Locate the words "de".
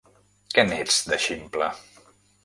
1.11-1.19